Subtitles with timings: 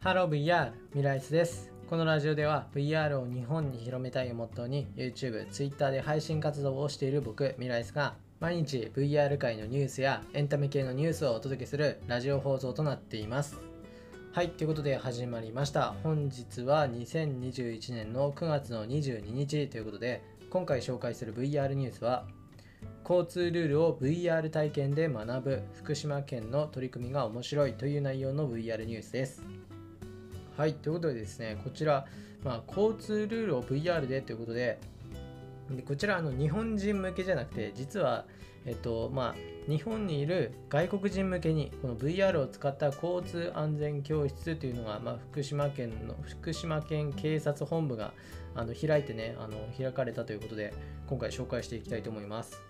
[0.00, 1.72] ハロー VR ミライスです。
[1.90, 13.58] このラジオでは VR を日本に広めたいをモットーに YouTube、Twitter で配信活動をしている僕ミライスが毎日 VR 界のニュースやエンタメ系のニュースをお届けするラジオ放送となっています。
[14.32, 15.96] はいということで始まりました。
[16.04, 22.24] 本日は2021年の9月の22日ということで今回紹介する VR ニュースは
[23.02, 29.42] 交通ルールを VR 体験で学ぶ福島県の取り組みが面白いという内容の VR ニュースです。
[30.58, 32.04] はいということでですねこちら、
[32.42, 34.80] まあ、交通ルールを VR でということで
[35.70, 38.24] でこちらあの日本人向けじゃなくて実は
[38.66, 48.12] えっとまあ日本にいる外国人向けにこの VR を使った交通安全教室というのが、まあ、福島県の福島県警察本部が
[48.56, 50.74] あの開いてねあの開かれたということで
[51.06, 52.60] 今回紹介していきたいと思います。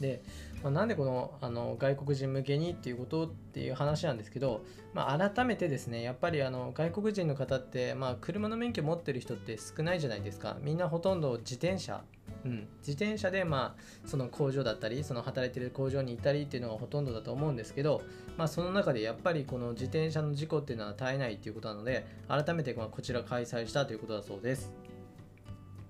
[0.00, 0.22] で、
[0.64, 4.64] まあ、なんでこのあの外国人向けにっていうことっていう話なんですけど、
[4.94, 10.56] まあ、改めてですねやっぱりあの外国人の方って、まあ、車の免許持ってる人って少ないじゃないですか。
[10.62, 12.02] みんなほとんど自転車。
[12.46, 18.02] うん、自転車で、まあ、その工場だったりその働いてる工場にいたりっていうのがほとんどだと思うんですけど、
[18.36, 24.72] まあ、その中でやっぱりこの自転車の事故っていうのは絶えないっていうことなので改めてこちら開催したということだそうです。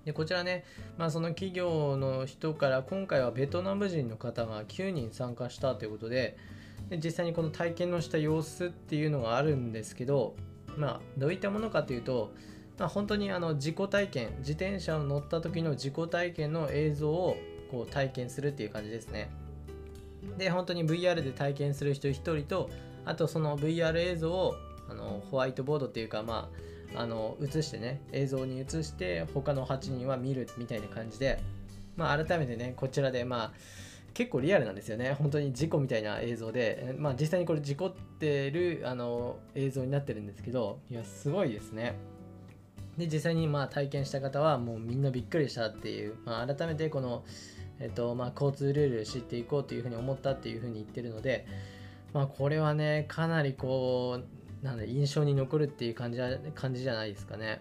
[0.05, 0.65] でこちらね、
[0.99, 6.37] まあ、その企業の人から今回はベトナム人の方が9人参加したということで
[6.91, 10.37] で実際にこの体験のした様子っていうのがあるんですけど、
[10.77, 12.33] まあ、どういったものかというと、
[12.79, 17.37] まあ、本当にあの自己体験自転車を乗った時の自己体験の映像を
[17.71, 19.31] こう体験するっていう感じですね。
[20.39, 22.71] で本当に VR で体験する人1人と
[23.05, 24.55] あとその VR 映像を
[24.89, 31.41] あのホワイトボードっていうかまああの映してね映像に映して他の8人は見るみたいな感じで、
[31.97, 33.53] まあ、改めてねこちらでまあ
[34.15, 35.17] 結構リアルなんですよね。
[35.19, 41.97] 本当に事故みたいな映像で、まあ、実際にこれ事故ってるあの映像になってるんですけどいやすごいですね。
[42.97, 47.25] で実際にまあ体験した方はもうみんなびっくりしたっていう、まあ、改めてこの、
[47.81, 51.45] えっとまあ、交通ルール知っていこうというふうに思ったっていうふうに言ってるので、
[52.13, 56.19] まあ、これはねかなりこうなんだ印象に残るっていう感じ
[56.55, 57.61] 感じじゃないですかね。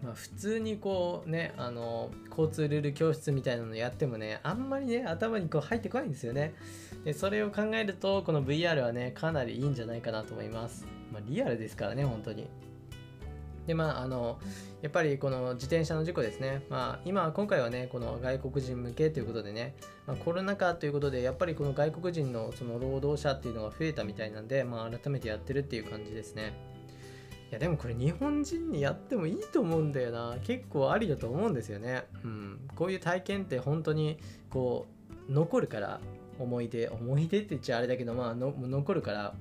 [0.00, 6.54] まあ、普通にこうねあの交通ルール教室みたいなのやってもねあんまりね頭にこう入ってこないんですよね。
[7.04, 12.46] でそれを考えるとこの VR はねかなりいいんじゃないかなと思います、まあ、リアルですからね本当に。
[13.68, 14.38] でまああの
[14.80, 19.74] やっぱりこの自転車の事故ですね、まあ、今今回はねこの外国人向けということでね、
[20.06, 26.54] まあ、コロナ禍ということでやっぱりこの外国人のその労働者っていうのが増えたみたいなんで、まあ、改めてやってるっていう感じですね。
[27.50, 30.36] いやでもこれ日本人にやってもいいと思うんだよな。
[30.42, 34.18] 結構ありだと思うんですよね、うん、こういう体験って本当に
[34.48, 34.86] こ
[35.28, 36.00] う残るから
[36.38, 39.34] 思い出思い出って言っちゃあれだけどまあ残るから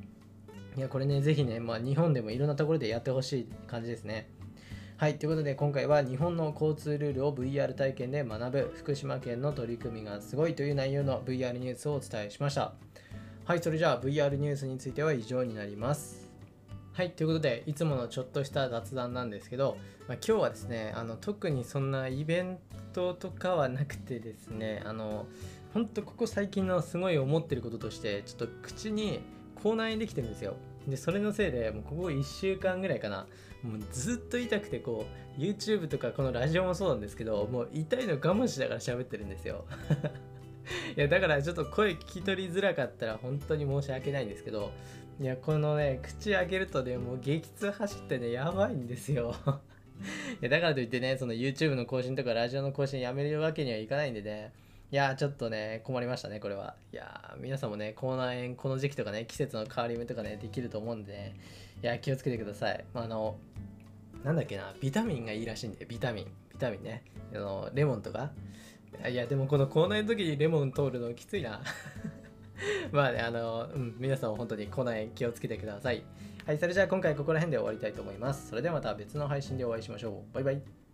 [0.77, 4.29] いや、これね、ぜひね、まあ、日本でもいろんなところでやってほしい感じですね。
[4.97, 12.73] はい、ということで今回は日本の交通ルールを VR 体験で学ぶ福島県の取り組みがすごいという内容の VR ニュースをお伝えしました。
[13.45, 16.31] はい、それじゃあ VR ニュースについては以上になります。
[16.93, 19.77] はい、ということでいつものちょっとした雑談なんですけど、
[20.07, 22.59] まあ、今日はですねあの特にそんなイベン
[22.93, 25.27] トとかはなくてですねあの
[25.73, 29.21] 本当ここ最近のすごい思ってることとしてちょっと口に
[29.61, 30.55] 口内炎できてるんですよ。
[30.87, 33.27] でそれのせいでもうここ1週間ぐらいかな。
[33.63, 35.05] もうずっと痛くてこ
[35.37, 39.65] う YouTube とかこのラジオもそうなんですけどもう痛いの我慢しながら喋ってるんですよ。
[40.95, 44.71] いやだからちょっと声聞き取りづらかったら本当に申し訳ないんですけど
[45.19, 49.35] いやこのね口開けるとねもう激痛走ってねやばいんですよ。
[50.41, 54.53] いやだからといってねその YouTube の更新とかラジオの更新やめるわけにはいかないんでね。
[54.89, 56.75] いやちょっとね、困りましたね、これは。
[56.93, 61.35] いや皆さんもね、口内炎、この時期とかね、季節の変わり目とかね、できると思うんでね、
[61.83, 62.85] いや、気をつけてください。
[62.93, 63.35] まあ、あの、
[64.23, 67.03] なんだっけな、ビタミンがいいらしいんで、ビタミン、ビタミンね。
[67.35, 68.31] あの、レモンとか。
[69.09, 71.61] いや、でもこの口内の時にレモン通るのきついな。
[72.93, 76.01] まあね、あの、うん、皆さんも本当に口内炎気をつけてください。
[76.45, 78.47] はい、それじゃあ今回ここら辺で終わりたいと思います。
[78.47, 80.33] それではまた別の配信でお会いしましょう。
[80.33, 80.86] バイバイ。